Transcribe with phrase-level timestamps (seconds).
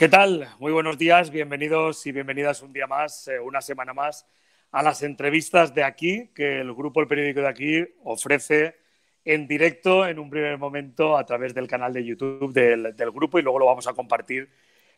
[0.00, 0.48] ¿Qué tal?
[0.58, 4.26] Muy buenos días, bienvenidos y bienvenidas un día más, eh, una semana más,
[4.70, 8.76] a las entrevistas de aquí que el grupo El Periódico de aquí ofrece
[9.26, 13.42] en directo en un primer momento a través del canal de YouTube del, grupo y
[13.42, 14.48] luego lo vamos a compartir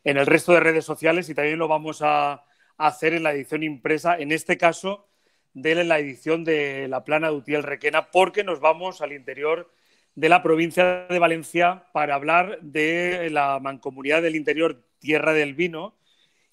[0.05, 2.45] en el resto de redes sociales y también lo vamos a,
[2.77, 5.09] hacer en la edición impresa, en este caso
[5.53, 9.69] de la edición de la plana de Utiel Requena, porque nos vamos al interior
[10.15, 15.97] de la provincia de Valencia para hablar de la mancomunidad del interior Tierra del Vino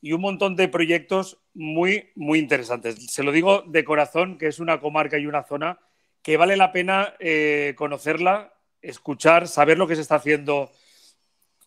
[0.02, 3.06] y un montón de proyectos muy, muy interesantes.
[3.12, 5.80] Se lo digo de corazón, que es una comarca y una zona
[6.24, 10.72] que vale la pena eh, conocerla, escuchar, saber lo que se está haciendo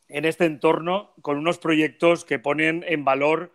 [0.09, 3.53] en este entorno con unos proyectos que ponen en valor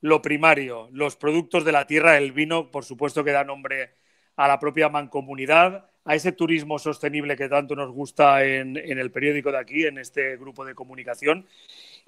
[0.00, 3.94] lo primario, los productos de la tierra, el vino, por supuesto que da nombre
[4.36, 9.52] a la propia mancomunidad, a ese turismo sostenible que tanto nos gusta en, el periódico
[9.52, 11.46] de aquí, en este grupo de comunicación.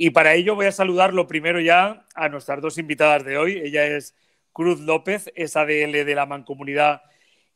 [0.03, 3.61] Y para ello voy a saludar lo primero ya a nuestras dos invitadas de hoy.
[3.63, 4.15] Ella es
[4.51, 7.03] Cruz López, es ADL de la Mancomunidad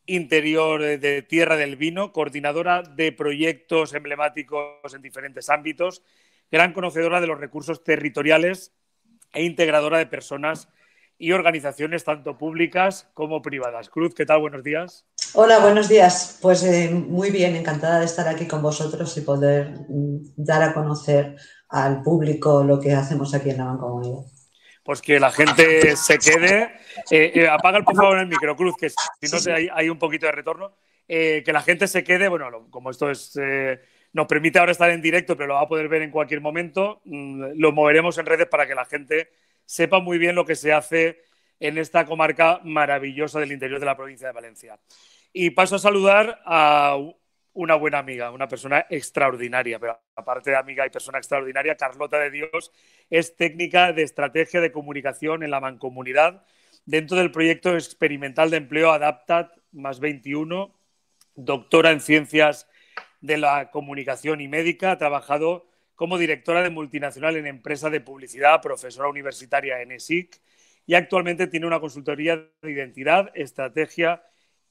[0.05, 6.03] Interior de Tierra del Vino, coordinadora de proyectos emblemáticos en diferentes ámbitos,
[6.51, 8.75] gran conocedora de los recursos territoriales
[9.33, 10.69] e integradora de personas
[11.17, 13.89] y organizaciones tanto públicas como privadas.
[13.89, 14.41] Cruz, ¿qué tal?
[14.41, 15.07] Buenos días.
[15.33, 16.39] Hola, buenos días.
[16.43, 20.75] Pues eh, muy bien, encantada de estar aquí con vosotros y poder mm, dar a
[20.75, 21.37] conocer
[21.75, 24.25] al público lo que hacemos aquí en la Mancomunidad.
[24.83, 26.75] Pues que la gente se quede.
[27.11, 28.97] Eh, eh, apaga por favor el micro, Cruz, que si
[29.49, 30.77] no hay, hay, un poquito de retorno.
[31.07, 33.37] que la gente se quede, bueno, como esto es
[34.15, 37.03] nos permite ahora estar en directo, pero lo va a poder ver en cualquier momento.
[37.05, 39.29] Mm, lo moveremos en redes para que la gente
[39.67, 41.19] sepa muy bien lo que se hace
[41.59, 44.79] en esta comarca maravillosa del interior de la provincia de Valencia.
[45.33, 46.97] Y paso a saludar a
[47.55, 52.31] una buena amiga, una persona extraordinaria, pero aparte de amiga y persona extraordinaria, Carlota de
[52.31, 52.73] Dios
[53.09, 56.45] es técnica de estrategia de comunicación en la mancomunidad.
[56.85, 60.75] Dentro del proyecto experimental de empleo Adaptat más 21,
[61.37, 62.69] doctora en ciencias
[63.21, 68.61] de la comunicación y médica, ha trabajado como directora de multinacional en empresa de publicidad,
[68.61, 70.41] profesora universitaria en ESIC
[70.87, 74.23] y actualmente tiene una consultoría de identidad, estrategia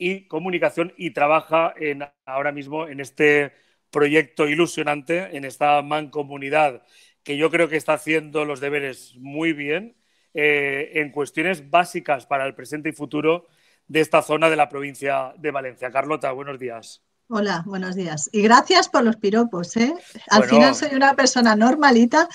[0.04, 3.54] y comunicación y trabaja en, ahora mismo en este
[3.90, 6.82] proyecto ilusionante, en esta mancomunidad
[7.24, 9.96] que yo creo que está haciendo los deberes muy bien
[10.34, 13.48] eh, en cuestiones básicas para el presente y futuro
[13.88, 15.90] de esta zona de la provincia de Valencia.
[15.90, 17.02] Carlota, buenos días.
[17.30, 18.30] Hola, buenos días.
[18.34, 19.78] Y gracias por los piropos.
[19.78, 19.94] ¿eh?
[20.30, 22.28] Al final soy una persona normalita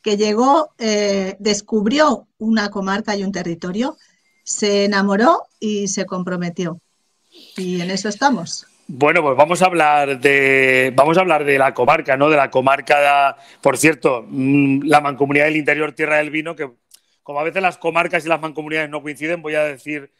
[0.00, 3.98] que llegó, eh, descubrió una comarca y un territorio,
[4.42, 6.80] se enamoró y se comprometió.
[7.60, 8.66] Y en eso estamos.
[8.86, 12.28] Bueno, pues vamos a hablar de vamos a hablar de la comarca, ¿no?
[12.28, 16.70] De la comarca, por cierto, mm, la mancomunidad del interior Tierra del Vino, que
[17.22, 20.10] como a veces las comarcas y las mancomunidades no coinciden, voy a decir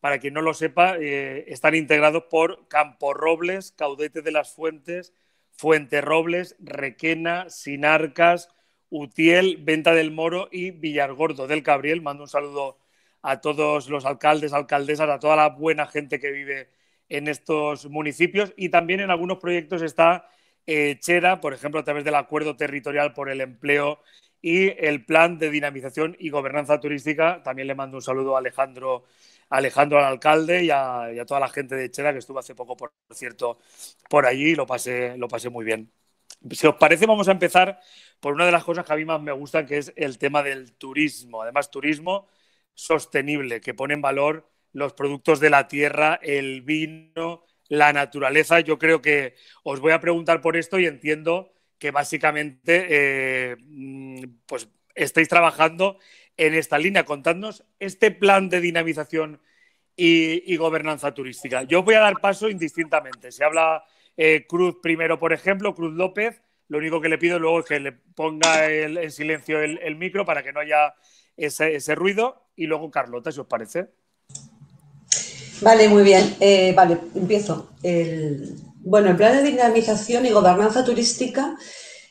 [0.00, 5.12] para quien no lo sepa, eh, están integrados por Campo Robles, Caudete de las Fuentes,
[5.50, 8.48] Fuente Robles, Requena, Sinarcas,
[8.90, 12.00] Utiel, Venta del Moro y Villargordo del Cabriel.
[12.00, 12.78] Mando un saludo
[13.22, 16.68] a todos los alcaldes, alcaldesas, a toda la buena gente que vive
[17.10, 20.28] en estos municipios y también en algunos proyectos está
[20.66, 24.00] eh, Chera, por ejemplo, a través del Acuerdo Territorial por el Empleo
[24.40, 27.42] y el Plan de Dinamización y Gobernanza Turística.
[27.42, 29.04] También le mando un saludo a Alejandro
[29.50, 32.92] Alejandro al alcalde y a, toda la gente de Chera que estuvo hace poco, por
[33.12, 33.58] cierto,
[34.08, 35.92] por allí y lo pasé, lo pasé muy bien.
[36.52, 37.80] Si os parece, vamos a empezar
[38.20, 40.42] por una de las cosas que a mí más me gustan, que es el tema
[40.42, 41.42] del turismo.
[41.42, 42.28] Además, turismo
[42.74, 48.60] sostenible, que pone en valor los productos de la tierra, el vino, la naturaleza.
[48.60, 54.24] Yo creo que os voy a preguntar por esto y entiendo que básicamente eh, mm,
[54.46, 55.98] pues estáis trabajando
[56.36, 57.04] en esta línea.
[57.04, 59.40] Contadnos este plan de dinamización
[59.96, 61.62] y, gobernanza turística.
[61.64, 63.32] Yo voy a dar paso indistintamente.
[63.32, 63.84] Se habla
[64.16, 66.40] eh, Cruz primero, por ejemplo, Cruz López.
[66.68, 70.42] Lo único que le pido luego es que le ponga en silencio el, micro para
[70.42, 70.94] que no haya
[71.36, 72.46] ese, ruido.
[72.56, 73.88] Y luego Carlota, si os parece.
[75.60, 76.36] Vale, muy bien.
[76.40, 77.70] Eh, vale, empiezo.
[78.82, 81.56] bueno, el plan de dinamización y gobernanza turística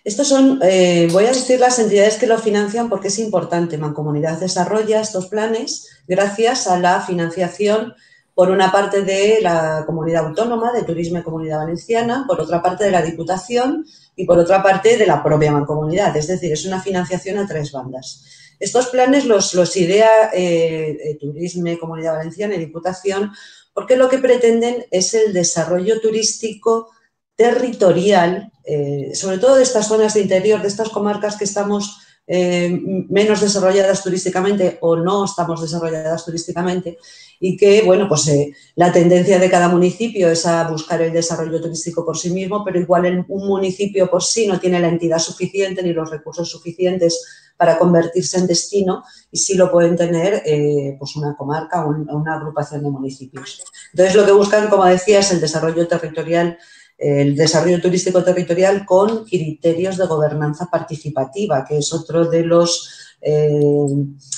[0.03, 3.77] estos son, eh, voy a decir las entidades que lo financian porque es importante.
[3.77, 7.93] Mancomunidad desarrolla estos planes gracias a la financiación,
[8.33, 12.85] por una parte de la comunidad autónoma, de Turismo y Comunidad Valenciana, por otra parte
[12.85, 13.85] de la Diputación
[14.15, 16.15] y por otra parte de la propia mancomunidad.
[16.15, 18.23] Es decir, es una financiación a tres bandas.
[18.59, 23.31] Estos planes los, los idea eh, eh, Turismo, Comunidad Valenciana y Diputación
[23.73, 26.89] porque lo que pretenden es el desarrollo turístico
[27.37, 32.77] territorial, eh, sobre todo de estas zonas de interior, de estas comarcas que estamos eh,
[33.09, 36.97] menos desarrolladas turísticamente o no estamos desarrolladas turísticamente
[37.39, 38.29] y que, bueno, pues
[38.75, 42.79] la tendencia de cada municipio es a buscar el desarrollo turístico por sí mismo, pero
[42.79, 47.77] igual un municipio por sí no tiene la entidad suficiente ni los recursos suficientes para
[47.77, 52.83] convertirse en destino y sí lo pueden tener eh, pues una comarca o una agrupación
[52.83, 53.61] de municipios.
[53.91, 56.57] Entonces, lo que buscan, como decía, es el desarrollo territorial
[56.99, 62.89] el desarrollo turístico territorial con criterios de gobernanza participativa, que es otro de los
[63.21, 63.61] eh,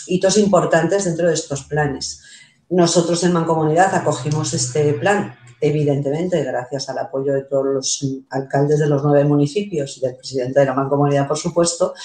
[0.06, 2.22] hitos importantes dentro de estos planes.
[2.70, 8.88] Nosotros en Mancomunidad acogimos este plan, evidentemente, gracias al apoyo de todos los alcaldes de
[8.88, 11.96] los nueve municipios y del presidente de la Mancomunidad, por supuesto,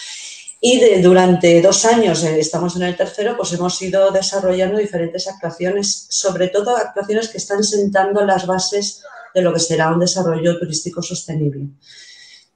[0.61, 6.07] y durante dos años, eh, estamos en el tercero, pues hemos ido desarrollando diferentes actuaciones,
[6.09, 9.03] sobre todo actuaciones que están sentando las bases
[9.35, 11.69] de lo que será un desarrollo turístico sostenible.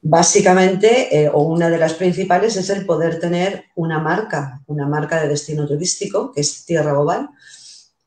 [0.03, 5.21] Básicamente, eh, o una de las principales, es el poder tener una marca, una marca
[5.21, 7.29] de destino turístico, que es Tierra Global,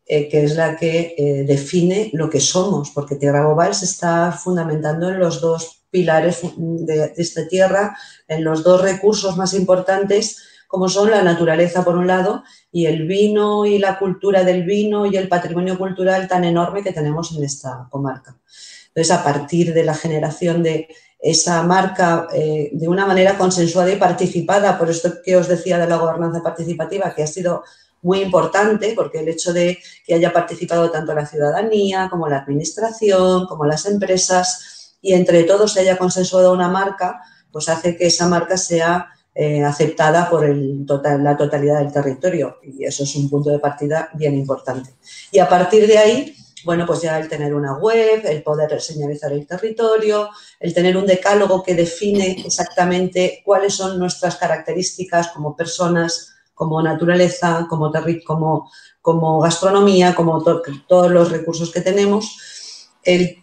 [0.05, 4.31] eh, que es la que eh, define lo que somos, porque Tierra Global se está
[4.31, 7.95] fundamentando en los dos pilares de, esta tierra,
[8.27, 13.05] en los dos recursos más importantes como son la naturaleza por un lado y el
[13.05, 17.43] vino y la cultura del vino y el patrimonio cultural tan enorme que tenemos en
[17.43, 18.39] esta comarca.
[18.87, 20.87] Entonces, a partir de la generación de
[21.19, 25.87] esa marca eh, de una manera consensuada y participada, por esto que os decía de
[25.87, 27.63] la gobernanza participativa, que ha sido
[28.01, 33.45] muy importante, porque el hecho de que haya participado tanto la ciudadanía como la administración,
[33.45, 34.72] como las empresas,
[35.03, 37.21] y entre todos se haya consensuado una marca,
[37.51, 43.03] pues hace que esa marca sea eh, aceptada por la totalidad del territorio y eso
[43.03, 44.91] es un punto de partida bien importante.
[45.31, 49.33] Y a partir de ahí, bueno, pues ya el tener una web, el poder señalizar
[49.33, 50.29] el territorio,
[50.59, 57.67] el tener un decálogo que define exactamente cuáles son nuestras características como personas, como naturaleza,
[57.69, 57.91] como,
[59.01, 60.41] como, gastronomía, como
[60.87, 62.37] todos los recursos que tenemos,
[63.03, 63.42] el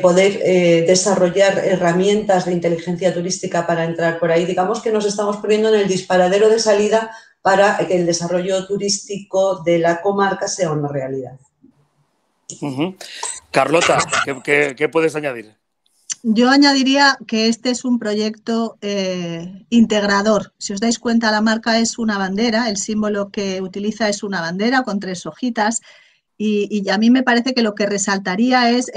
[0.00, 4.44] poder eh, desarrollar herramientas de inteligencia turística para entrar por ahí.
[4.44, 7.10] Digamos que nos estamos poniendo en el disparadero de salida
[7.42, 11.38] para que el desarrollo turístico de la comarca sea una realidad.
[13.50, 13.98] Carlota,
[14.44, 15.56] ¿qué, puedes añadir?
[16.22, 20.52] Yo añadiría que este es un proyecto eh, integrador.
[20.58, 24.40] Si os dais cuenta, la marca es una bandera, el símbolo que utiliza es una
[24.40, 25.80] bandera con tres hojitas
[26.38, 28.90] y, a mí me parece que lo que resaltaría es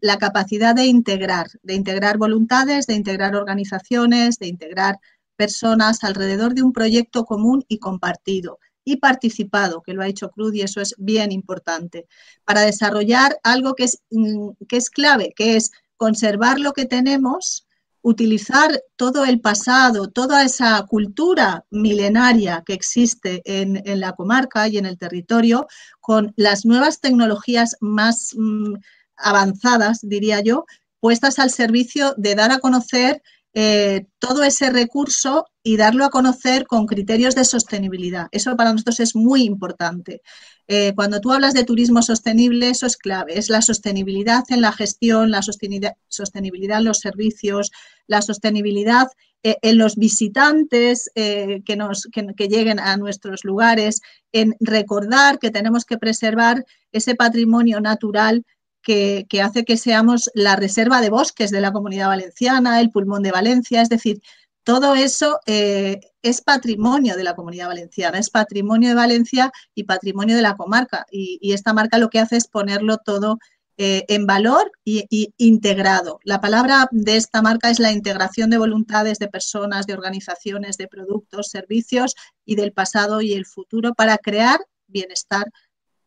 [0.00, 4.98] la capacidad de integrar, de integrar voluntades, de integrar organizaciones, de integrar
[5.36, 10.54] personas alrededor de un proyecto común y compartido y participado, que lo ha hecho Cruz
[10.54, 12.06] y eso es bien importante,
[12.44, 17.66] para desarrollar algo que es, mm, que es clave, que es conservar lo que tenemos,
[18.02, 24.86] utilizar todo el pasado, toda esa cultura milenaria que existe en, la comarca y en
[24.86, 25.66] el territorio,
[26.00, 28.74] con las nuevas tecnologías más mm,
[29.16, 30.66] avanzadas, diría yo,
[31.00, 33.22] puestas al servicio de dar a conocer
[33.54, 38.28] eh, todo ese recurso y darlo a conocer con criterios de sostenibilidad.
[38.32, 40.22] Eso para nosotros es muy importante.
[40.68, 44.72] Eh, cuando tú hablas de turismo sostenible, eso es clave, es la sostenibilidad en la
[44.72, 47.70] gestión, la sostenibilidad, en los servicios,
[48.06, 49.08] la sostenibilidad
[49.42, 54.00] eh, en los visitantes que, nos, que lleguen a nuestros lugares,
[54.32, 58.46] en recordar que tenemos que preservar ese patrimonio natural
[58.82, 63.30] que, hace que seamos la reserva de bosques de la comunidad valenciana, el pulmón de
[63.30, 64.20] Valencia, es decir,
[64.64, 70.36] todo eso eh, es patrimonio de la comunidad valenciana, es patrimonio de Valencia y patrimonio
[70.36, 71.06] de la comarca.
[71.10, 73.38] Y, esta marca lo que hace es ponerlo todo
[73.76, 76.20] eh, en valor y, y, integrado.
[76.22, 80.86] La palabra de esta marca es la integración de voluntades de personas, de organizaciones, de
[80.86, 85.46] productos, servicios y del pasado y el futuro para crear bienestar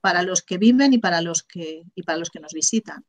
[0.05, 3.03] para los que viven y para los que, y para los que nos visitan.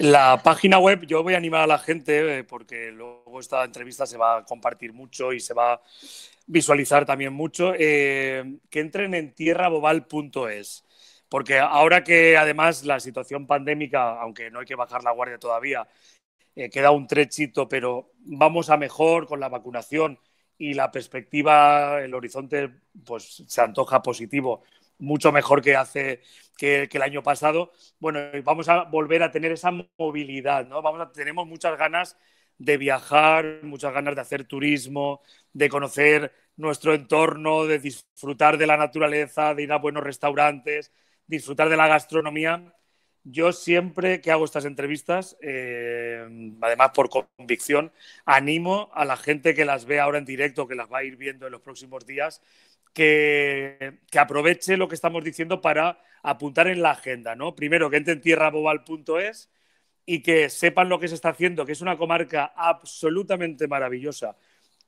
[0.00, 4.04] La página web, yo voy a animar a la gente, eh, porque luego esta entrevista
[4.04, 5.80] se va a compartir mucho y se va a
[6.48, 10.84] visualizar también mucho, eh, que entren en tierrabobal.es.
[11.28, 15.86] Porque ahora que además la situación pandémica, aunque no hay que bajar la guardia todavía,
[16.56, 20.18] eh, queda un trechito, pero vamos a mejor con la vacunación
[20.58, 22.70] y la perspectiva, el horizonte,
[23.04, 24.64] pues se antoja positivo
[24.98, 26.22] mucho mejor que hace
[26.56, 27.72] que, el año pasado.
[27.98, 30.82] Bueno, vamos a volver a tener esa movilidad, ¿no?
[30.82, 32.16] Vamos a, tenemos muchas ganas
[32.58, 35.22] de viajar, muchas ganas de hacer turismo,
[35.52, 40.92] de conocer nuestro entorno, de disfrutar de la naturaleza, de ir a buenos restaurantes,
[41.26, 42.72] disfrutar de la gastronomía.
[43.24, 46.26] Yo siempre que hago estas entrevistas, eh,
[46.60, 47.92] además por convicción,
[48.26, 51.16] animo a la gente que las ve ahora en directo, que las va a ir
[51.16, 52.42] viendo en los próximos días,
[52.92, 57.34] que, aproveche lo que estamos diciendo para apuntar en la agenda.
[57.34, 57.54] ¿no?
[57.54, 59.50] Primero, que entren tierrabobal.es
[60.06, 64.36] y que sepan lo que se está haciendo, que es una comarca absolutamente maravillosa,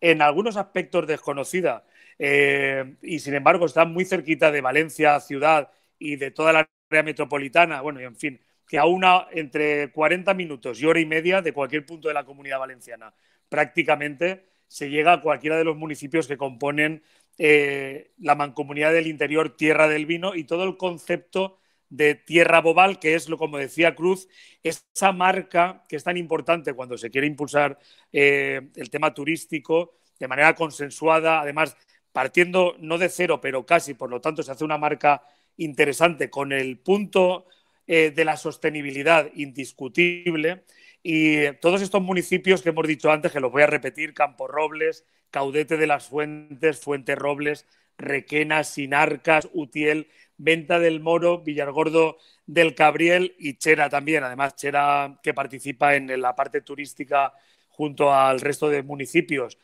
[0.00, 1.85] en algunos aspectos desconocida,
[2.19, 7.81] eh, y sin embargo está muy cerquita de Valencia, ciudad, y de toda la metropolitana,
[7.81, 11.52] bueno, y en fin, que a una entre 40 minutos y hora y media de
[11.52, 13.12] cualquier punto de la comunidad valenciana,
[13.49, 17.02] prácticamente se llega a cualquiera de los municipios que componen
[17.38, 22.99] eh, la mancomunidad del interior Tierra del Vino y todo el concepto de Tierra Bobal,
[22.99, 24.28] que es, lo como decía Cruz,
[24.62, 27.78] esa marca que es tan importante cuando se quiere impulsar
[28.12, 31.76] eh, el tema turístico de manera consensuada, además
[32.11, 35.23] partiendo no de cero, pero casi, por lo tanto se hace una marca
[35.57, 37.47] interesante con el punto
[37.87, 40.65] eh, de la sostenibilidad indiscutible
[41.03, 45.05] y todos estos municipios que hemos dicho antes, que los voy a repetir, Campo Robles,
[45.31, 47.65] Caudete de las Fuentes, Fuente Robles,
[47.97, 54.25] Requena, Sinarcas, Utiel, Venta del Moro, Villargordo del Cabriel y Chera también.
[54.25, 57.33] Además, Chera que participa en la parte turística
[57.69, 59.59] junto al resto de municipios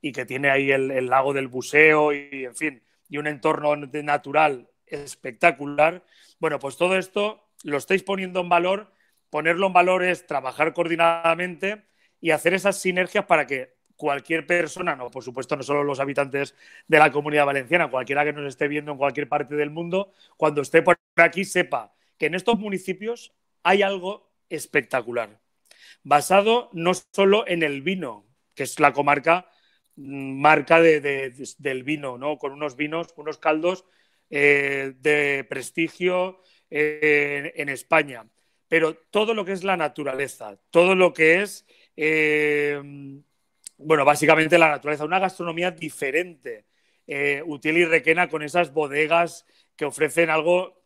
[0.00, 3.76] y que tiene ahí el, el lago del buceo y, en fin, y un entorno
[3.76, 6.04] natural espectacular.
[6.38, 8.92] Bueno, pues todo esto lo estáis poniendo en valor.
[9.30, 11.84] Ponerlo en valor es trabajar coordinadamente
[12.20, 16.54] y hacer esas sinergias para que cualquier persona, no, por supuesto, no solo los habitantes
[16.86, 20.60] de la comunidad valenciana, cualquiera que nos esté viendo en cualquier parte del mundo, cuando
[20.60, 25.40] esté por aquí sepa que en estos municipios hay algo espectacular,
[26.02, 29.48] basado no solo en el vino, que es la comarca
[29.96, 32.38] mm, marca del vino, ¿no?
[32.38, 33.86] Con unos vinos, unos caldos
[34.28, 38.26] eh, de prestigio eh, en España.
[38.68, 41.64] Pero todo lo que es la naturaleza, todo lo que es,
[41.96, 42.82] eh,
[43.78, 46.66] bueno, básicamente la naturaleza, una gastronomía diferente,
[47.44, 50.82] útil y requena con esas bodegas que ofrecen algo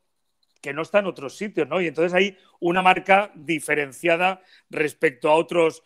[0.60, 1.80] que no está en otros sitios, ¿no?
[1.80, 5.82] Y entonces hay una marca diferenciada respecto a otros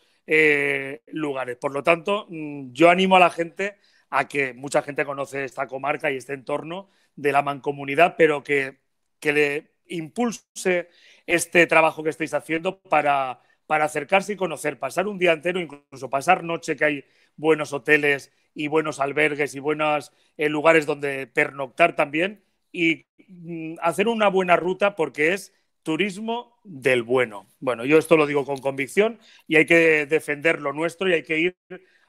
[1.06, 1.56] lugares.
[1.56, 3.76] Por lo tanto, mm, yo animo a la gente
[4.16, 8.78] a que mucha gente conoce esta comarca y este entorno, de la mancomunidad, pero que,
[9.22, 10.90] le impulse
[11.26, 16.10] este trabajo que estáis haciendo para, para acercarse y conocer, pasar un día entero, incluso
[16.10, 17.04] pasar noche, que hay
[17.36, 24.08] buenos hoteles y buenos albergues y buenos eh, lugares donde pernoctar también, y mm, hacer
[24.08, 25.52] una buena ruta porque es
[25.82, 27.46] turismo del bueno.
[27.60, 29.18] Bueno, yo esto lo digo con convicción
[29.48, 31.56] y hay que defender lo nuestro y hay que ir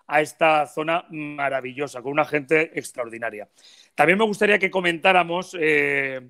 [0.07, 3.49] a esta zona maravillosa, con una gente extraordinaria.
[3.95, 6.29] También me gustaría que comentáramos, eh,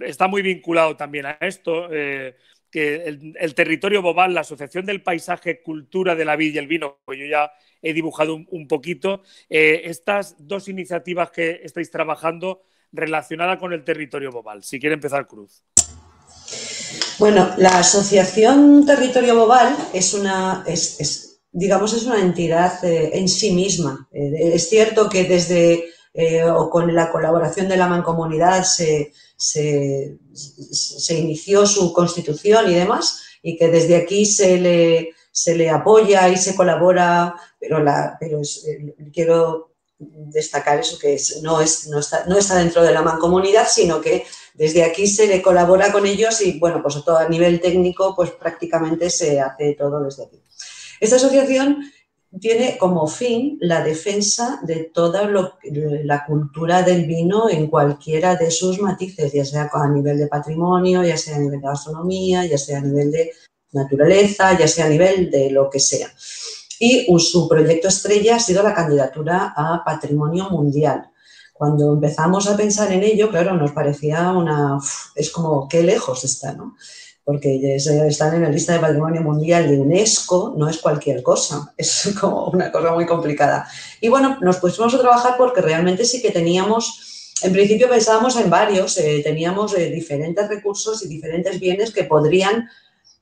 [0.00, 2.36] está muy vinculado también a esto, eh,
[2.70, 6.98] que el, territorio Bobal, la Asociación del Paisaje, Cultura de la Vid y el Vino,
[7.04, 7.50] pues yo ya
[7.80, 12.62] he dibujado un, poquito, eh, estas dos iniciativas que estáis trabajando
[12.92, 14.62] relacionadas con el territorio Bobal.
[14.64, 15.64] Si quiere empezar, Cruz.
[17.18, 20.64] Bueno, la Asociación Territorio Bobal es una,
[21.52, 24.08] digamos, es una entidad eh, en sí misma.
[24.12, 30.18] Eh, es cierto que desde eh, o con la colaboración de la mancomunidad se, se,
[31.10, 36.36] inició su constitución y demás, y que desde aquí se le, se le apoya y
[36.36, 38.40] se colabora, pero, la, pero
[39.12, 44.00] quiero destacar eso que no, es, no, está, no está dentro de la mancomunidad, sino
[44.00, 44.24] que
[44.54, 48.30] desde aquí se le colabora con ellos y, bueno, pues todo a nivel técnico, pues
[48.32, 50.42] prácticamente se hace todo desde aquí.
[51.00, 51.84] Esta asociación
[52.40, 58.80] tiene como fin la defensa de toda la cultura del vino en cualquiera de sus
[58.80, 62.78] matices, ya sea a nivel de patrimonio, ya sea a nivel de gastronomía, ya sea
[62.78, 63.32] a nivel de
[63.72, 66.08] naturaleza, ya sea a nivel de lo que sea.
[66.78, 71.10] Y su proyecto estrella ha sido la candidatura a patrimonio mundial.
[71.52, 74.78] Cuando empezamos a pensar en ello, claro, nos parecía una...
[75.16, 76.76] es como, qué lejos está, ¿no?
[77.28, 82.14] Porque están en la lista de Patrimonio Mundial de UNESCO, no es cualquier cosa, es
[82.18, 83.68] como una cosa muy complicada.
[84.00, 88.48] Y bueno, nos pusimos a trabajar porque realmente sí que teníamos, en principio pensábamos en
[88.48, 92.66] varios, eh, teníamos eh, diferentes recursos y diferentes bienes que podrían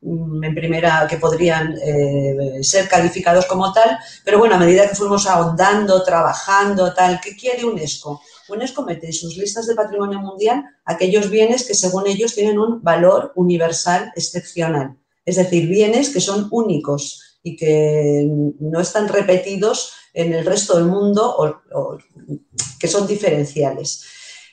[0.06, 5.26] en primera que podrían eh, ser calificados como tal, pero bueno, a medida que fuimos
[5.26, 8.20] ahondando, trabajando, tal, ¿qué quiere UNESCO?
[8.48, 12.82] UNESCO mete en sus listas de patrimonio mundial aquellos bienes que según ellos tienen un
[12.82, 18.28] valor universal excepcional, es decir, bienes que son únicos y que
[18.60, 21.98] no están repetidos en el resto del mundo o,
[22.78, 24.04] que son diferenciales.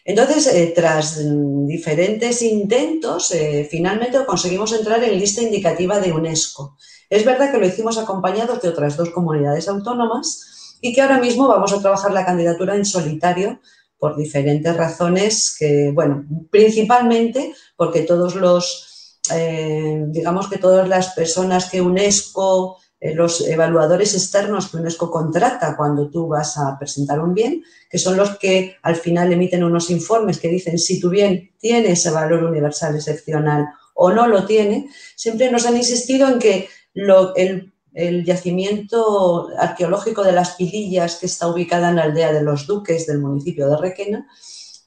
[0.06, 1.20] Entonces, eh, tras
[1.66, 6.78] diferentes intentos, eh, finalmente conseguimos entrar en lista indicativa de UNESCO.
[7.10, 11.48] Es verdad que lo hicimos acompañados de otras dos comunidades autónomas y que ahora mismo
[11.48, 13.62] vamos a trabajar la candidatura en solitario
[13.98, 21.70] por diferentes razones que, bueno, principalmente porque todos los, eh, digamos que todas las personas
[21.70, 22.78] que UNESCO
[23.16, 28.16] los evaluadores externos que UNESCO contrata cuando tú vas a presentar un bien, que son
[28.16, 32.46] los que al final emiten unos informes que dicen si tu bien tiene ese valor
[32.46, 39.50] universal excepcional o no lo tiene, siempre nos han insistido en que el, el, yacimiento
[39.60, 43.70] arqueológico de las Pilillas, que está ubicada en la aldea de los Duques del municipio
[43.70, 44.28] de Requena,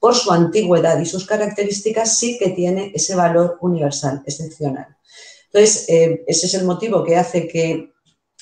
[0.01, 4.97] por su antigüedad y sus características, sí que tiene ese valor universal excepcional.
[5.53, 7.96] Entonces, eh, ese es el motivo que hace que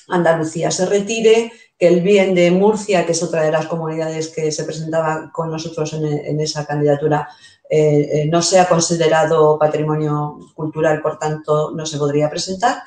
[0.08, 4.52] Andalucía se retire, que el bien de Murcia, que es otra de las comunidades que
[4.52, 7.28] se presentaba con nosotros en, esa candidatura,
[7.68, 12.82] eh, eh, no sea considerado patrimonio cultural, por tanto, no se podría presentar.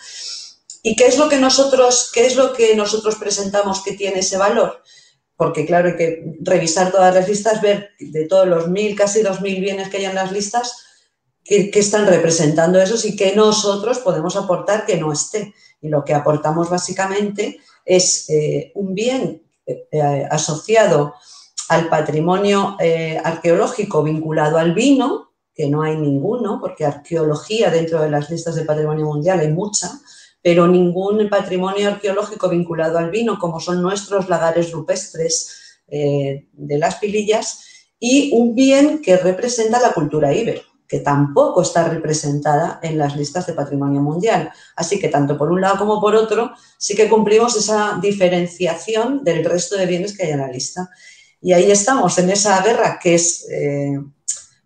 [0.83, 4.37] ¿Y qué es lo que nosotros, qué es lo que nosotros presentamos que tiene ese
[4.37, 4.81] valor?
[5.35, 9.41] Porque, claro, hay que revisar todas las listas, ver de todos los mil, casi dos
[9.41, 10.77] mil bienes que hay en las listas,
[11.43, 15.53] qué, qué están representando esos y qué nosotros podemos aportar que no esté.
[15.81, 21.15] Y lo que aportamos básicamente es eh, un bien eh, asociado
[21.69, 28.09] al patrimonio eh, arqueológico vinculado al vino, que no hay ninguno, porque arqueología dentro de
[28.09, 29.91] las listas de patrimonio mundial hay mucha,
[30.41, 37.63] pero ningún patrimonio arqueológico vinculado al vino, como son nuestros lagares rupestres de las pilillas,
[37.99, 43.45] y un bien que representa la cultura ibero que tampoco está representada en las listas
[43.45, 44.51] de patrimonio mundial.
[44.75, 49.43] Así que tanto por un lado como por otro, sí que cumplimos esa diferenciación del
[49.43, 50.89] resto de bienes que hay en la lista.
[51.41, 53.99] Y ahí estamos, en esa guerra que es, eh,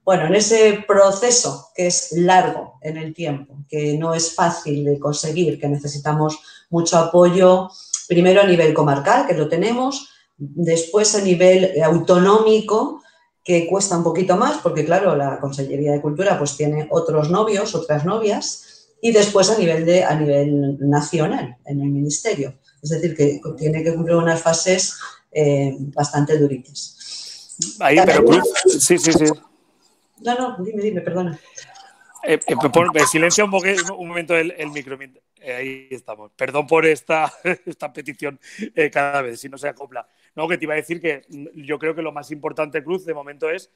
[0.06, 5.00] bueno, en ese proceso que es largo en el tiempo, que no es fácil de
[5.00, 7.70] conseguir, que necesitamos mucho apoyo,
[8.08, 13.01] primero a nivel comarcal, que lo tenemos, después a nivel autonómico,
[13.44, 17.74] que cuesta un poquito más, porque claro, la Consellería de Cultura pues tiene otros novios,
[17.76, 22.54] otras novias, y después a nivel, de, a nivel nacional, en el Ministerio.
[22.82, 24.96] Es decir, que tiene que cumplir unas fases
[25.32, 27.58] eh, bastante duritas.
[27.80, 28.26] Ahí, pero
[28.66, 29.26] sí, sí, sí.
[30.20, 31.40] No, no, dime, dime, perdona.
[32.24, 34.98] Eh, eh, silencio un, un momento el, el micro.
[35.40, 36.32] Eh, ahí estamos.
[36.36, 37.32] Perdón por esta,
[37.66, 38.40] esta petición
[38.92, 40.08] cada vez, si no se acopla.
[40.36, 41.24] No, que te iba a decir que
[41.56, 43.72] yo creo que lo más importante, Cruz, de momento es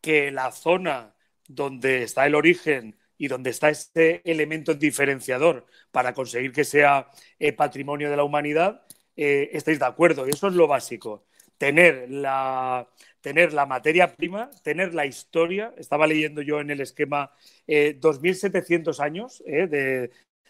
[0.00, 1.14] que la zona
[1.48, 7.52] donde está el origen y donde está ese elemento diferenciador para conseguir que sea eh,
[7.52, 8.84] patrimonio de la humanidad,
[9.16, 10.26] eh, estéis de acuerdo.
[10.26, 11.24] Y eso es lo básico.
[11.56, 12.88] Tener la,
[13.20, 15.72] tener la materia prima, tener la historia.
[15.76, 17.30] Estaba leyendo yo en el esquema
[17.68, 19.42] 2.700 eh, años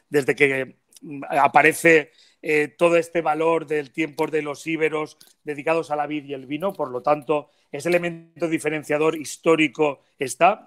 [0.08, 5.96] desde que mm, aparece eh, todo este valor del tiempo de los íberos dedicados a
[5.96, 10.66] la vid y el vino, por lo tanto, ese elemento diferenciador histórico está.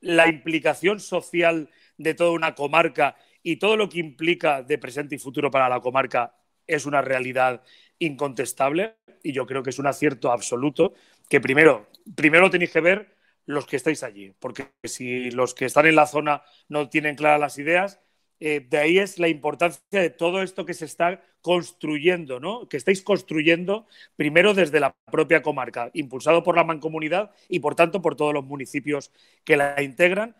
[0.00, 5.18] La implicación social de toda una comarca y todo lo que implica de presente y
[5.18, 6.34] futuro para la comarca
[6.66, 7.62] es una realidad
[8.00, 10.94] incontestable y yo creo que es un acierto absoluto
[11.28, 15.86] que primero, primero tenéis que ver los que estáis allí, porque si los que están
[15.86, 18.00] en la zona no tienen claras las ideas,
[18.44, 22.68] eh, de ahí es la importancia de todo esto que se está construyendo, ¿no?
[22.68, 28.02] Que estáis construyendo primero desde la propia comarca, impulsado por la mancomunidad y por tanto
[28.02, 29.12] por todos los municipios
[29.44, 30.34] que la integran,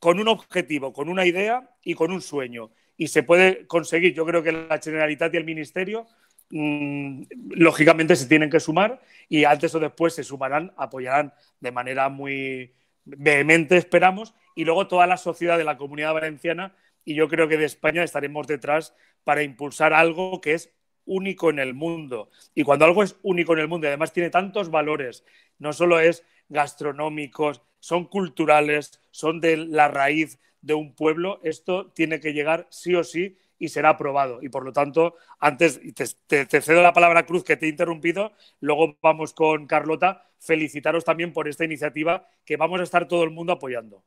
[0.00, 2.70] con un objetivo, con una idea y con un sueño.
[2.96, 6.06] Y se puede conseguir, yo creo que la Generalitat y el Ministerio
[6.48, 12.08] mm, lógicamente se tienen que sumar y antes o después se sumarán, apoyarán de manera
[12.08, 12.72] muy
[13.04, 16.74] vehemente, esperamos, y luego toda la sociedad de la comunidad valenciana
[17.06, 20.74] y yo creo que de España estaremos detrás para impulsar algo que es
[21.06, 22.30] único en el mundo.
[22.54, 25.24] Y cuando algo es único en el mundo y además tiene tantos valores,
[25.58, 32.18] no solo es gastronómicos, son culturales, son de la raíz de un pueblo, esto tiene
[32.18, 34.40] que llegar sí o sí y será aprobado.
[34.42, 35.80] Y por lo tanto, antes
[36.26, 41.04] te, te, cedo la palabra Cruz que te he interrumpido, luego vamos con Carlota, felicitaros
[41.04, 44.02] también por esta iniciativa que vamos a estar todo el mundo apoyando.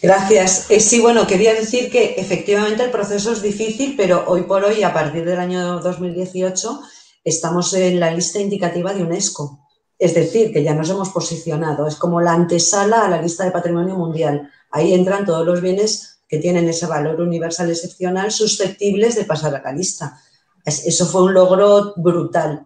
[0.00, 0.70] Gracias.
[0.70, 4.82] Eh, sí, bueno, quería decir que efectivamente el proceso es difícil, pero hoy por hoy,
[4.84, 6.80] a partir del año 2018,
[7.24, 9.66] estamos en la lista indicativa de UNESCO.
[9.98, 11.88] Es decir, que ya nos hemos posicionado.
[11.88, 14.48] Es como la antesala a la lista de patrimonio mundial.
[14.70, 19.62] Ahí entran todos los bienes que tienen ese valor universal excepcional susceptibles de pasar a
[19.62, 20.20] la lista.
[20.64, 22.64] Eso fue un logro brutal.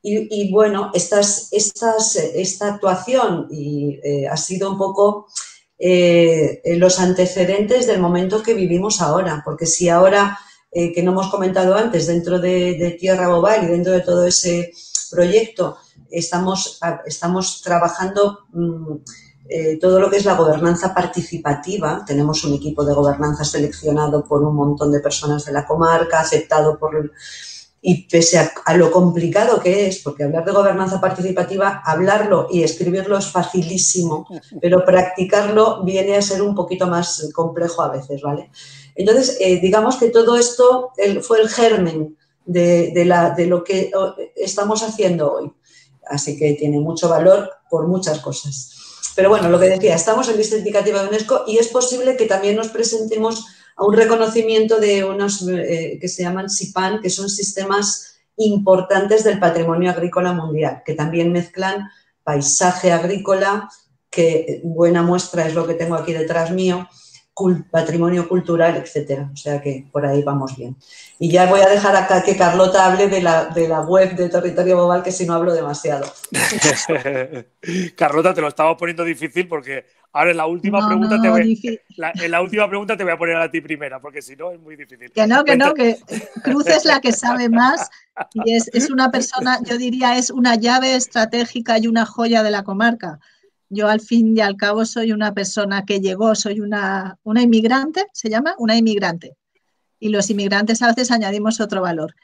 [0.00, 5.26] Y, bueno, estas, estas, esta actuación y, ha sido un poco
[5.78, 10.38] los antecedentes del momento que vivimos ahora, porque si ahora,
[10.72, 14.72] que no hemos comentado antes, dentro de, Tierra Bobal y dentro de todo ese
[15.10, 15.78] proyecto,
[16.10, 18.40] estamos, estamos trabajando...
[18.52, 18.96] Mm,
[19.50, 22.04] eh, todo lo que es la gobernanza participativa.
[22.06, 26.78] Tenemos un equipo de gobernanza seleccionado por un montón de personas de la comarca, aceptado
[26.78, 27.12] por...
[27.80, 33.16] y pese a, lo complicado que es, porque hablar de gobernanza participativa, hablarlo y escribirlo
[33.16, 34.26] es facilísimo,
[34.60, 38.50] pero practicarlo viene a ser un poquito más complejo a veces, ¿vale?
[38.96, 40.90] Entonces, eh, digamos que todo esto
[41.22, 43.92] fue el germen de, la, de lo que
[44.34, 45.52] estamos haciendo hoy.
[46.06, 48.74] Así que tiene mucho valor por muchas cosas.
[49.14, 52.26] Pero bueno, lo que decía, estamos en lista indicativa de UNESCO y es posible que
[52.26, 53.46] también nos presentemos
[53.78, 59.38] a un reconocimiento de unos eh, que se llaman SIPAN, que son sistemas importantes del
[59.38, 61.88] patrimonio agrícola mundial, que también mezclan
[62.24, 63.70] paisaje agrícola,
[64.10, 66.88] que buena muestra es lo que tengo aquí detrás mío,
[67.70, 69.30] patrimonio cultural, etcétera.
[69.32, 70.76] O sea que por ahí vamos bien.
[71.18, 74.28] Y ya voy a dejar acá que Carlota hable de la, de la web de
[74.28, 76.06] Territorio Global, que si no hablo demasiado.
[77.96, 82.30] Carlota, te lo estaba poniendo difícil porque ahora en la última pregunta te voy, en
[82.30, 84.76] la última pregunta te voy a poner a ti primera, porque si no es muy
[84.76, 85.10] difícil.
[85.10, 85.96] Que no, que no, que
[86.42, 87.90] Cruz es la que sabe más
[88.34, 92.50] y es, es una persona, yo diría, es una llave estratégica y una joya de
[92.50, 93.20] la comarca
[93.68, 98.06] yo al fin y al cabo soy una persona que llegó, soy una, una inmigrante,
[98.12, 99.36] se llama una inmigrante.
[100.00, 102.14] Y los inmigrantes a veces añadimos otro valor.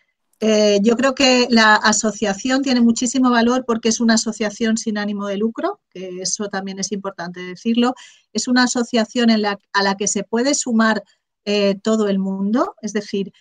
[0.40, 5.26] Eh, yo creo que la asociación tiene muchísimo valor porque es una asociación sin ánimo
[5.26, 7.94] de lucro, que eso también es importante decirlo.
[8.32, 9.38] Es una asociación a
[9.82, 11.02] la que se puede sumar
[11.46, 13.32] eh, todo el mundo, es decir,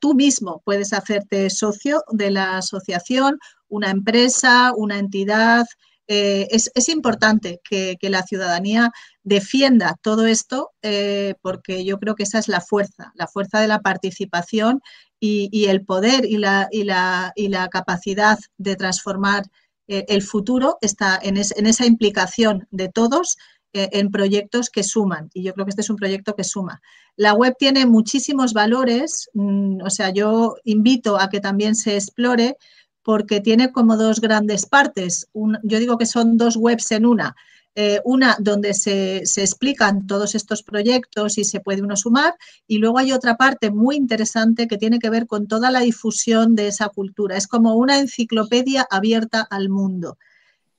[0.00, 5.66] tú mismo puedes hacerte socio de la asociación, una empresa, una entidad,
[6.08, 8.92] eh, es, importante que, la ciudadanía
[9.24, 13.66] defienda todo esto eh, porque yo creo que esa es la fuerza, la fuerza de
[13.66, 14.80] la participación
[15.18, 19.44] y, el poder y la, capacidad de transformar
[19.88, 23.36] eh, el futuro está en, en, esa implicación de todos
[23.72, 25.28] en proyectos que suman.
[25.34, 26.80] Y yo creo que este es un proyecto que suma.
[27.14, 32.56] La web tiene muchísimos valores, mm, o sea, yo invito a que también se explore
[33.06, 35.28] porque tiene como dos grandes partes.
[35.62, 37.36] yo digo que son dos webs en una.
[37.76, 42.34] Eh, una donde se, explican todos estos proyectos y se puede uno sumar,
[42.66, 46.56] y luego hay otra parte muy interesante que tiene que ver con toda la difusión
[46.56, 47.36] de esa cultura.
[47.36, 50.18] Es como una enciclopedia abierta al mundo.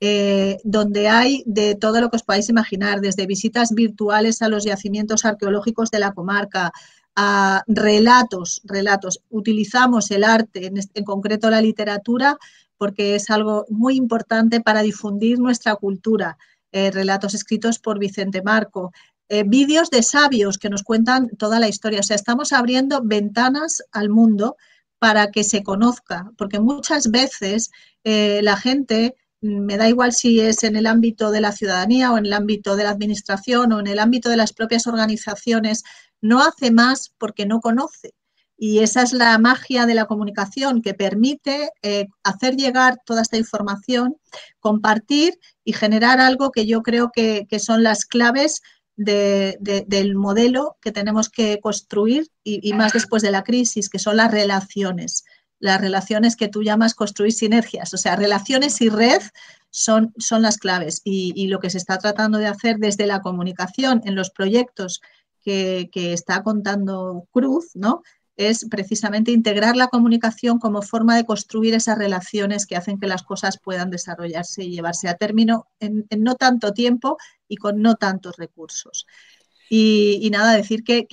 [0.00, 4.64] Eh, donde hay de todo lo que os podáis imaginar, desde visitas virtuales a los
[4.64, 6.72] yacimientos arqueológicos de la comarca,
[7.20, 9.20] a relatos, relatos.
[9.28, 12.38] Utilizamos el arte, en, concreto la literatura,
[12.76, 16.38] porque es algo muy importante para difundir nuestra cultura.
[16.70, 18.92] Eh, relatos escritos por Vicente Marco,
[19.28, 21.98] eh, vídeos de sabios que nos cuentan toda la historia.
[22.00, 24.56] O sea, estamos abriendo ventanas al mundo
[25.00, 27.72] para que se conozca, porque muchas veces
[28.04, 32.12] eh, la gente, mm, me da igual si es en el ámbito de la ciudadanía
[32.12, 35.82] o en el ámbito de la administración o en el ámbito de las propias organizaciones
[36.20, 38.14] no hace más porque no conoce.
[38.60, 43.36] Y esa es la magia de la comunicación que permite eh, hacer llegar toda esta
[43.36, 44.16] información,
[44.58, 48.60] compartir y generar algo que yo creo que, son las claves
[48.96, 54.32] del modelo que tenemos que construir y, más después de la crisis, que son las
[54.32, 55.24] relaciones.
[55.60, 57.94] Las relaciones que tú llamas construir sinergias.
[57.94, 59.22] O sea, relaciones y red
[59.70, 61.00] son, son las claves.
[61.04, 65.00] Y, y lo que se está tratando de hacer desde la comunicación en los proyectos
[65.48, 68.02] que, está contando Cruz, ¿no?
[68.38, 73.24] es precisamente integrar la comunicación como forma de construir esas relaciones que hacen que las
[73.24, 78.36] cosas puedan desarrollarse y llevarse a término en, no tanto tiempo y con no tantos
[78.36, 79.06] recursos.
[79.68, 81.08] Y, nada, decir que,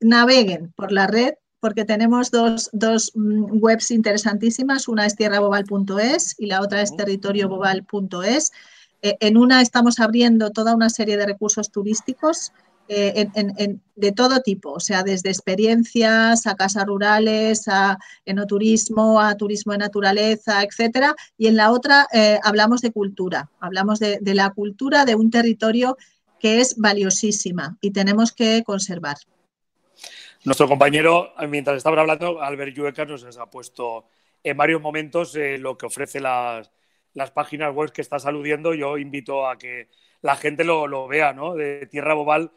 [0.00, 2.70] naveguen por la red porque tenemos dos,
[3.14, 8.52] mm, webs interesantísimas, una es tierrabobal.es y la otra es territoriobobal.es.
[9.00, 12.52] Eh, en una estamos abriendo toda una serie de recursos turísticos
[12.88, 13.28] eh,
[13.96, 19.78] de todo tipo, o sea, desde experiencias a casas rurales, a enoturismo, a turismo de
[19.78, 21.14] naturaleza, etcétera.
[21.36, 25.96] Y en la otra eh, hablamos de cultura, hablamos de, la cultura de un territorio
[26.40, 29.16] que es valiosísima y tenemos que conservar.
[30.44, 34.06] Nuestro compañero, mientras estaba hablando, Albert Llueca nos ha puesto
[34.44, 36.70] en varios momentos eh, lo que ofrece las,
[37.12, 38.72] las páginas web que estás aludiendo.
[38.72, 39.88] Yo invito a que
[40.22, 41.54] la gente lo, lo vea, ¿no?
[41.54, 42.52] De Tierra Bobal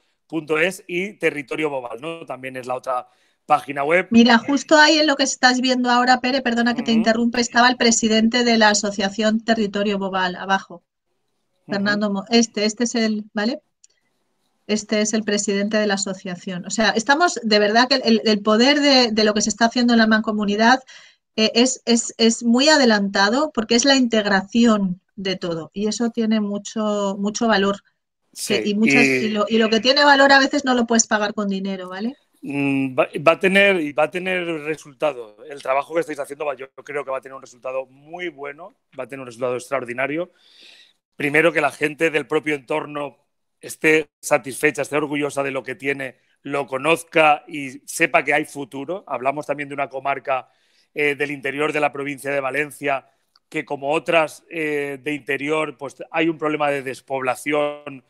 [0.59, 2.25] es y Territorio Bobal, ¿no?
[2.25, 3.07] También es la otra
[3.45, 4.07] página web.
[4.11, 7.67] Mira, justo ahí en lo que estás viendo ahora, Pere, perdona que te interrumpa, estaba
[7.69, 10.83] el presidente de la Asociación Territorio Bobal, abajo.
[11.67, 13.61] Fernando, este, este es el, ¿vale?
[14.67, 16.65] Este es el presidente de la asociación.
[16.65, 19.99] O sea, estamos, de verdad que el, poder de, lo que se está haciendo en
[19.99, 20.81] la mancomunidad
[21.35, 27.15] eh, es, es, muy adelantado porque es la integración de todo y eso tiene mucho,
[27.19, 27.83] mucho valor.
[28.33, 31.49] Y, muchas, lo, y lo que tiene valor a veces no lo puedes pagar con
[31.49, 32.15] dinero, ¿vale?
[32.41, 35.37] Mm, va, a tener va a tener resultado.
[35.49, 38.73] El trabajo que estáis haciendo, yo creo que va a tener un resultado muy bueno,
[38.99, 40.31] va a tener un resultado extraordinario.
[41.15, 43.17] Primero que la gente del propio entorno
[43.59, 49.03] esté satisfecha, esté orgullosa de lo que tiene, lo conozca y sepa que hay futuro.
[49.07, 50.49] Hablamos también de una comarca
[50.93, 53.07] eh, del interior de la provincia de Valencia
[53.49, 58.03] que como otras eh, de interior, pues hay un problema de despoblación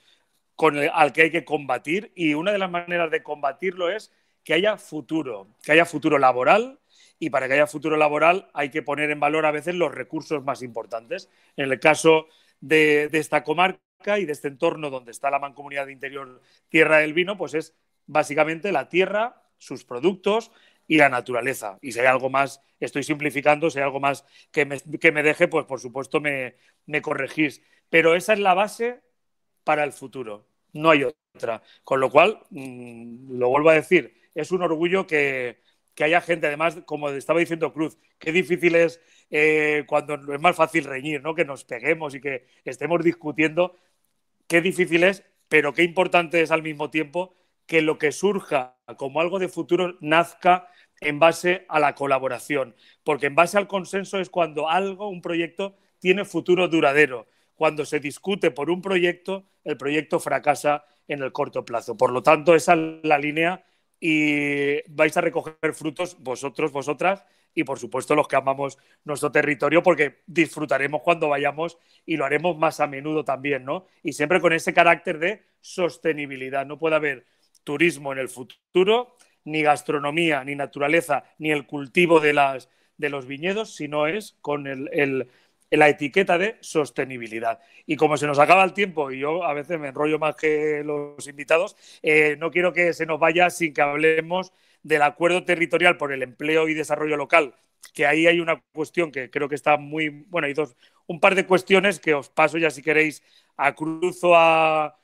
[0.68, 4.12] al que hay que combatir y una de las maneras de combatirlo es
[4.44, 6.80] que haya futuro, que haya futuro laboral
[7.20, 10.44] y para que haya futuro laboral hay que poner en valor a veces los recursos
[10.44, 11.30] más importantes.
[11.56, 12.28] En el caso
[12.60, 17.14] de, esta comarca y de este entorno donde está la mancomunidad de interior Tierra del
[17.14, 17.76] Vino, pues es
[18.08, 20.52] básicamente la tierra, sus productos
[20.88, 21.78] y la naturaleza.
[21.82, 25.24] Y si hay algo más, estoy simplificando, si hay algo más que me, que me
[25.24, 26.56] deje, pues por supuesto me,
[26.88, 27.62] me corregís.
[27.90, 29.02] Pero esa es la base
[29.64, 31.64] para el futuro, no hay otra.
[31.84, 35.60] Con lo cual, mm, lo vuelvo a decir, es un orgullo que,
[36.00, 40.86] haya gente, además, como estaba diciendo Cruz, qué difícil es eh, cuando es más fácil
[40.86, 41.36] reñir, ¿no?
[41.36, 43.76] que nos peguemos y que estemos discutiendo,
[44.48, 47.36] qué difícil es, pero qué importante es al mismo tiempo
[47.68, 50.68] que lo que surja como algo de futuro nazca
[51.02, 55.76] en base a la colaboración, porque en base al consenso es cuando algo, un proyecto,
[56.00, 57.28] tiene futuro duradero.
[57.56, 61.98] Cuando se discute por un proyecto, el proyecto fracasa en el corto plazo.
[61.98, 63.64] Por lo tanto, esa es la línea
[64.00, 69.84] y vais a recoger frutos vosotros, vosotras y por supuesto los que amamos nuestro territorio
[69.84, 73.86] porque disfrutaremos cuando vayamos y lo haremos más a menudo también, ¿no?
[74.04, 76.66] Y siempre con ese carácter de sostenibilidad.
[76.66, 77.26] No puede haber
[77.64, 83.26] turismo en el futuro, ni gastronomía, ni naturaleza, ni el cultivo de, las, de los
[83.26, 85.30] viñedos, si no es con el,
[85.78, 87.60] la etiqueta de sostenibilidad.
[87.86, 90.84] Y como se nos acaba el tiempo y yo a veces me enrollo más que
[90.84, 94.52] los invitados, eh, no quiero que se nos vaya sin que hablemos
[94.84, 97.56] del acuerdo territorial por el empleo y desarrollo local,
[97.94, 100.76] que ahí hay una cuestión que creo que está muy, bueno, hay dos,
[101.08, 103.24] un par de cuestiones que os paso ya si queréis
[103.58, 104.98] a Cruz o a,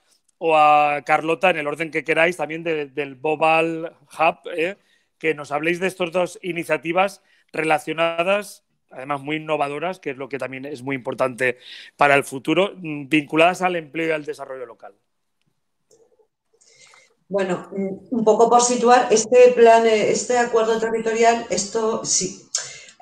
[1.05, 4.77] Carlota en el orden que queráis, también del Bobal Hub, eh,
[5.17, 10.37] que nos habléis de estas dos iniciativas relacionadas además muy innovadoras, que es lo que
[10.37, 11.57] también es muy importante
[11.95, 14.93] para el futuro, mm, vinculadas al empleo y al desarrollo local.
[17.29, 22.47] Bueno, mm, un poco por situar, este plan, eh, este acuerdo territorial, esto sí,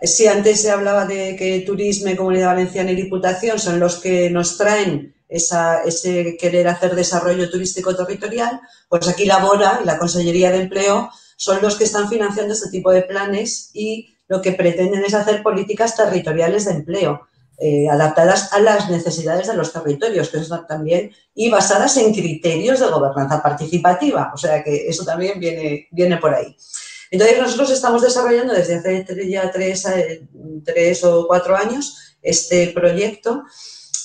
[0.02, 4.58] sí antes se hablaba de que Turismo, Comunidad Valenciana y Diputación son los que nos
[4.58, 11.10] traen ese querer hacer desarrollo turístico territorial, pues aquí Labora y la Consellería de Empleo
[11.36, 15.43] son los que están financiando este tipo de planes y lo que pretenden es hacer
[15.43, 17.27] políticas territoriales de empleo.
[17.57, 22.81] Eh, adaptadas a las necesidades de los territorios, que eso también, y basadas en criterios
[22.81, 24.31] de gobernanza participativa.
[24.33, 26.53] O sea que eso también viene, viene por ahí.
[27.11, 30.27] Entonces, nosotros estamos desarrollando desde hace ya tres, eh,
[30.65, 33.43] tres o cuatro años este proyecto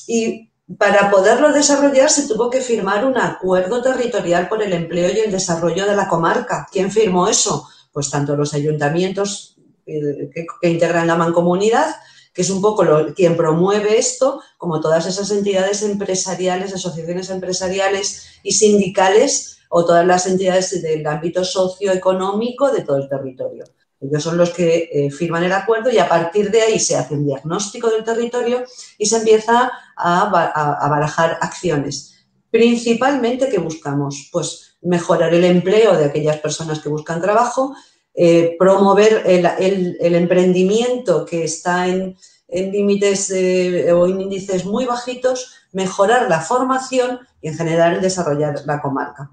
[0.06, 5.18] y para poderlo desarrollar se tuvo que firmar un acuerdo territorial por el empleo y
[5.18, 6.68] el desarrollo de la comarca.
[6.70, 7.68] ¿Quién firmó eso?
[7.92, 11.94] Pues tanto los ayuntamientos que, integran la mancomunidad,
[12.32, 18.52] que es un poco quien promueve esto, como todas esas entidades empresariales, asociaciones empresariales y
[18.52, 23.64] sindicales o todas las entidades del ámbito socioeconómico de todo el territorio.
[24.00, 27.14] Ellos son los que eh, firman el acuerdo y a partir de ahí se hace
[27.14, 28.64] un diagnóstico del territorio
[28.96, 32.14] y se empieza a, a barajar acciones.
[32.50, 34.30] Principalmente, ¿qué buscamos?
[34.32, 37.74] Pues mejorar el empleo de aquellas personas que buscan trabajo,
[38.14, 42.16] eh, promover el, emprendimiento que está en,
[42.48, 48.80] límites eh, o en índices muy bajitos, mejorar la formación y en general desarrollar la
[48.80, 49.30] comarca.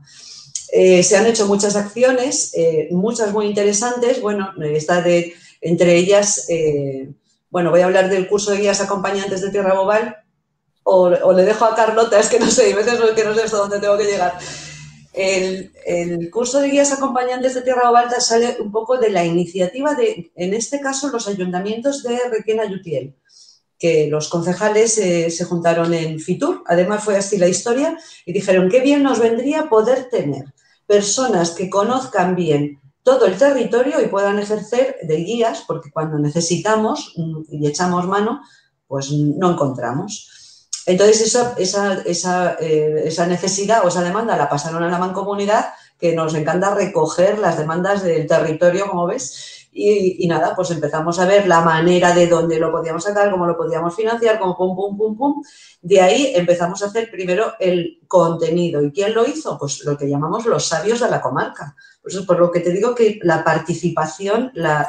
[0.72, 2.54] Eh, se han hecho muchas acciones,
[2.92, 4.22] muchas muy interesantes.
[4.22, 6.48] Bueno, está de, entre ellas,
[7.50, 10.18] bueno, voy a hablar del curso de guías acompañantes de Tierra Bobal
[10.90, 13.58] o, le dejo a Carlota, es que no sé, hay veces que no sé hasta
[13.58, 14.38] dónde tengo que llegar.
[15.18, 20.32] El, curso de guías acompañantes de Tierra Ovalta sale un poco de la iniciativa de,
[20.36, 23.16] en este caso, los ayuntamientos de Requena y Utiel,
[23.80, 28.70] que los concejales eh, se juntaron en Fitur, además fue así la historia, y dijeron
[28.70, 30.54] qué bien nos vendría poder tener
[30.86, 37.14] personas que conozcan bien todo el territorio y puedan ejercer de guías, porque cuando necesitamos
[37.16, 38.42] mm, y echamos mano,
[38.88, 40.37] pues no encontramos.
[40.88, 45.66] Entonces, eh, esa, necesidad o esa demanda la pasaron a la mancomunidad,
[46.00, 51.26] que nos encanta recoger las demandas del territorio, como ves, y, nada, pues empezamos a
[51.26, 54.98] ver la manera de dónde lo podíamos sacar, cómo lo podíamos financiar, como pum, pum,
[54.98, 55.44] pum, pum.
[55.82, 58.82] De ahí empezamos a hacer primero el contenido.
[58.82, 59.58] ¿Y quién lo hizo?
[59.60, 61.76] Pues lo que llamamos los sabios de la comarca.
[62.26, 64.88] Por lo que te digo que la participación la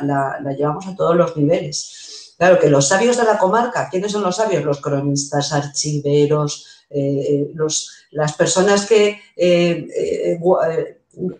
[0.56, 2.08] llevamos a todos los niveles.
[2.38, 4.64] Claro que los sabios de la comarca, ¿quiénes son los sabios?
[4.64, 10.38] Los cronistas, archiveros, eh, eh, los, las personas que eh,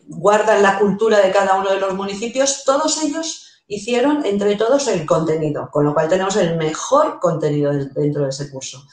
[0.09, 5.07] guardan la cultura de cada uno de los municipios, todos ellos hicieron entre todos el
[5.07, 8.85] contenido, con lo cual tenemos el mejor contenido dentro de ese curso.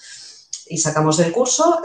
[0.68, 1.82] Y sacamos el curso,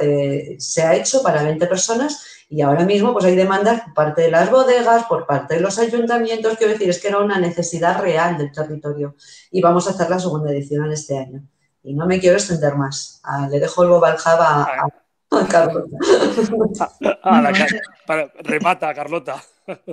[0.59, 4.31] se ha hecho para 20 personas y ahora mismo pues hay demandas por parte de
[4.33, 8.37] las bodegas, por parte de los ayuntamientos, quiero decir, es que era una necesidad real
[8.37, 9.15] del territorio
[9.53, 11.43] y vamos a hacer la segunda edición en este año.
[11.85, 13.21] Y no me quiero extender más.
[13.23, 15.97] Ah, le dejo el Global Hub a Carlota.
[17.23, 17.53] Ah,
[18.43, 19.41] remata, Carlota.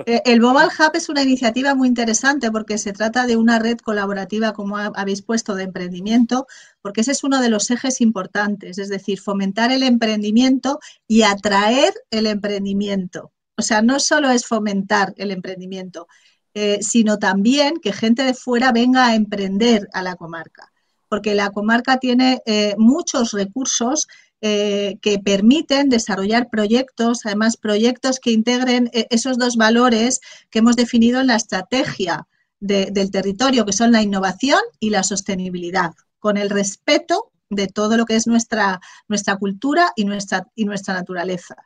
[0.06, 3.78] Eh, el Mobile Hub es una iniciativa muy interesante porque se trata de una red
[3.78, 6.46] colaborativa, como habéis puesto, de emprendimiento,
[6.80, 11.92] porque ese es uno de los ejes importantes, es decir, fomentar el emprendimiento y atraer
[12.10, 13.32] el emprendimiento.
[13.56, 16.06] O sea, no solo es fomentar el emprendimiento,
[16.54, 20.72] eh, sino también que gente de fuera venga a emprender a la comarca,
[21.08, 24.06] porque la comarca tiene eh, muchos recursos
[24.40, 30.20] eh, que permiten desarrollar proyectos, además proyectos que integren eh, esos dos valores
[30.50, 32.28] que hemos definido en la estrategia
[32.60, 38.04] del territorio, que son la innovación y la sostenibilidad, con el respeto de todo lo
[38.04, 41.56] que es nuestra, nuestra cultura y nuestra, y nuestra naturaleza.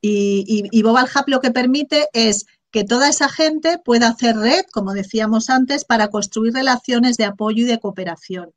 [0.00, 4.92] Y, y, Hub lo que permite es que toda esa gente pueda hacer red, como
[4.92, 8.52] decíamos antes, para construir relaciones de apoyo y de cooperación.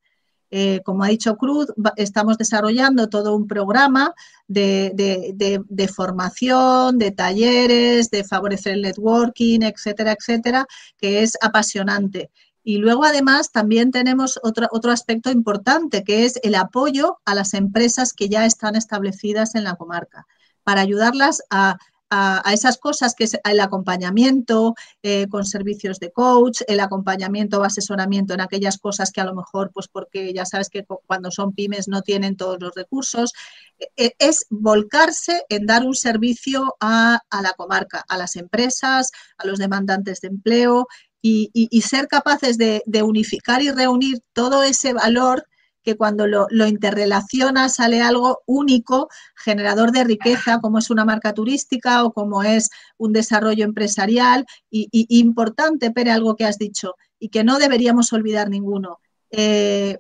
[0.54, 4.14] Eh, como ha dicho Cruz, estamos desarrollando todo un programa
[4.50, 10.66] de, formación, de talleres, de favorecer el networking, etcétera, etcétera,
[10.98, 12.32] que es apasionante.
[12.64, 17.54] Y luego, además, también tenemos otro, otro aspecto importante, que es el apoyo a las
[17.54, 20.28] empresas que ya están establecidas en la comarca,
[20.64, 21.78] para ayudarlas a
[22.12, 27.63] a, esas cosas que es el acompañamiento eh, con servicios de coach, el acompañamiento o
[27.63, 31.54] asesoramiento en aquellas cosas que a lo mejor, pues porque ya sabes que cuando son
[31.54, 33.34] pymes no tienen todos los recursos,
[33.80, 39.47] e, e, es volcarse en dar un servicio a, la comarca, a las empresas, a
[39.47, 40.88] los demandantes de empleo
[41.21, 41.50] y,
[41.82, 45.45] ser capaces de, de unificar y reunir todo ese valor
[45.84, 52.04] que cuando lo, interrelaciona sale algo único, generador de riqueza, como es una marca turística
[52.04, 54.46] o como es un desarrollo empresarial.
[54.70, 59.00] Y, importante, Pere, algo que has dicho y que no deberíamos olvidar ninguno.
[59.30, 59.98] Eh,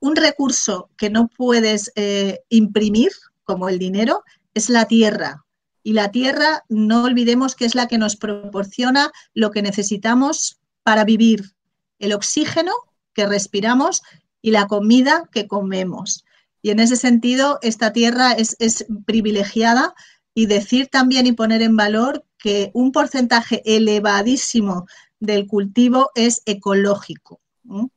[0.00, 3.10] un recurso que no puedes eh, imprimir,
[3.44, 5.44] como el dinero, es la tierra.
[5.82, 11.04] Y la tierra, no olvidemos que es la que nos proporciona lo que necesitamos para
[11.04, 11.54] vivir,
[11.98, 12.72] el oxígeno
[13.14, 14.02] que respiramos
[14.44, 16.26] y la comida que comemos.
[16.60, 19.94] Y en ese sentido, esta tierra es, privilegiada
[20.34, 24.86] y decir también y poner en valor que un porcentaje elevadísimo
[25.18, 27.40] del cultivo es ecológico.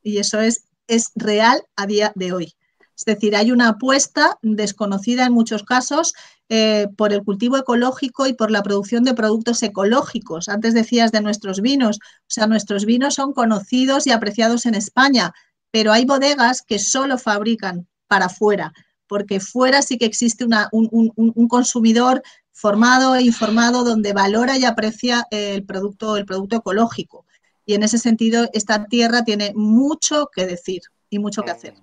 [0.02, 2.54] Y eso es, es real a día de hoy.
[2.96, 6.14] Es decir, hay una apuesta desconocida en muchos casos
[6.48, 10.48] eh, por el cultivo ecológico y por la producción de productos ecológicos.
[10.48, 15.34] Antes decías de nuestros vinos, o sea, nuestros vinos son conocidos y apreciados en España,
[15.70, 18.72] pero hay bodegas que solo fabrican para afuera,
[19.06, 25.64] porque fuera sí que existe un, consumidor formado e informado donde valora y aprecia el
[25.64, 27.26] producto, el producto ecológico.
[27.64, 31.74] Y en ese sentido, esta tierra tiene mucho que decir y mucho que hacer.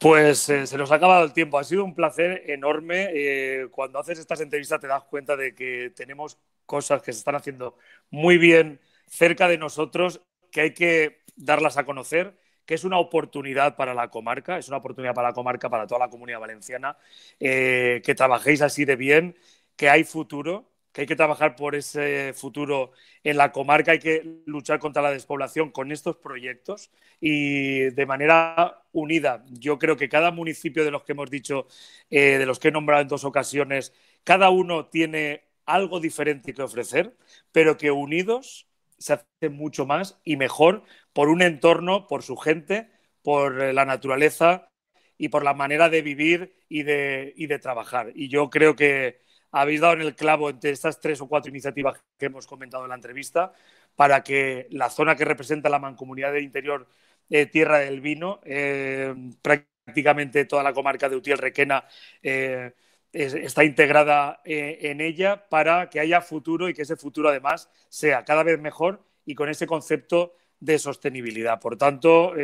[0.00, 1.58] Pues eh, se nos ha acabado el tiempo.
[1.58, 3.10] Ha sido un placer enorme.
[3.12, 7.34] Eh, cuando haces estas entrevistas te das cuenta de que tenemos cosas que se están
[7.34, 7.76] haciendo
[8.10, 12.39] muy bien cerca de nosotros, que hay que darlas a conocer,
[12.70, 15.98] que es una oportunidad para la comarca, es una oportunidad para la comarca, para toda
[15.98, 16.96] la comunidad valenciana,
[17.40, 19.36] eh, que trabajéis así de bien,
[19.74, 22.92] que hay futuro, que hay que trabajar por ese futuro
[23.24, 28.84] en la comarca, hay que luchar contra la despoblación con estos proyectos y de manera
[28.92, 29.44] unida.
[29.48, 31.66] Yo creo que cada municipio de los que hemos dicho,
[32.08, 33.92] eh, de los que he nombrado en dos ocasiones,
[34.22, 37.16] cada uno tiene algo diferente que ofrecer,
[37.50, 38.69] pero que unidos
[39.00, 42.90] se hace mucho más y mejor por un entorno, por su gente,
[43.22, 44.70] por eh, la naturaleza
[45.18, 48.12] y por la manera de vivir y de, trabajar.
[48.14, 49.20] Y yo creo que
[49.50, 52.90] habéis dado en el clavo entre estas tres o cuatro iniciativas que hemos comentado en
[52.90, 53.52] la entrevista
[53.96, 56.88] para que la zona que representa la mancomunidad de interior
[57.28, 61.84] eh, Tierra del Vino, eh, prácticamente toda la comarca de Utiel Requena
[63.12, 68.42] está integrada en ella para que haya futuro y que ese futuro además sea cada
[68.42, 71.60] vez mejor y con ese concepto de sostenibilidad.
[71.60, 72.34] Por tanto,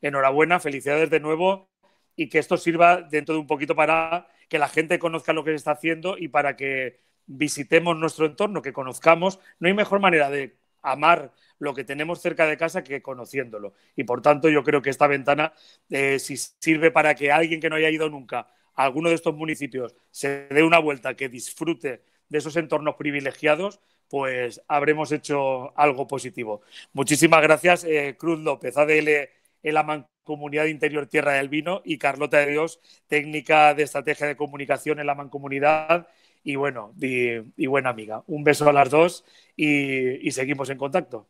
[0.00, 1.68] enhorabuena, felicidades de nuevo
[2.16, 5.50] y que esto sirva dentro de un poquito para que la gente conozca lo que
[5.50, 9.38] se está haciendo y para que visitemos nuestro entorno, que conozcamos.
[9.58, 13.74] No hay mejor manera de amar lo que tenemos cerca de casa que conociéndolo.
[13.96, 15.52] Y por tanto, yo creo que esta ventana,
[15.88, 19.34] eh, si sirve para que alguien que no haya ido nunca a alguno de estos
[19.34, 26.06] municipios se dé una vuelta, que disfrute de esos entornos privilegiados, pues habremos hecho algo
[26.06, 26.62] positivo.
[26.92, 29.28] Muchísimas gracias, eh, Cruz López, ADL
[29.62, 34.26] en la Mancomunidad de Interior Tierra del Vino y Carlota de Dios, técnica de estrategia
[34.26, 36.08] de comunicación en la Mancomunidad
[36.44, 38.24] y bueno, y, buena amiga.
[38.26, 39.24] Un beso a las dos
[39.56, 41.28] y, y seguimos en contacto.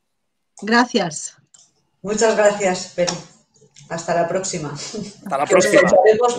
[0.63, 1.37] Gracias.
[2.01, 3.15] Muchas gracias, Pedro.
[3.89, 4.73] Hasta la próxima.
[4.73, 5.83] Hasta la próxima.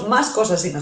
[0.08, 0.82] más cosas y mejor.